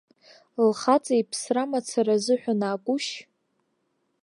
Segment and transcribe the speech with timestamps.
[0.67, 3.11] Лхаҵа иԥсра мацара азыҳәан акәушь?